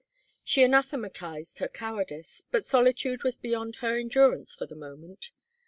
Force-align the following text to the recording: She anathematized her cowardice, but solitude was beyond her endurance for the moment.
She 0.43 0.63
anathematized 0.63 1.59
her 1.59 1.67
cowardice, 1.67 2.41
but 2.49 2.65
solitude 2.65 3.21
was 3.23 3.37
beyond 3.37 3.75
her 3.85 3.99
endurance 3.99 4.51
for 4.55 4.65
the 4.65 4.73
moment. 4.73 5.29